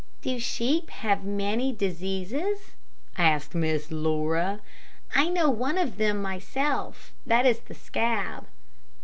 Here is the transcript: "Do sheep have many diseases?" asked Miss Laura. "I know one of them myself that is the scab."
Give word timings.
"Do 0.23 0.39
sheep 0.39 0.89
have 0.89 1.23
many 1.23 1.71
diseases?" 1.71 2.71
asked 3.19 3.53
Miss 3.53 3.91
Laura. 3.91 4.59
"I 5.13 5.29
know 5.29 5.51
one 5.51 5.77
of 5.77 5.97
them 5.97 6.19
myself 6.19 7.13
that 7.27 7.45
is 7.45 7.59
the 7.59 7.75
scab." 7.75 8.47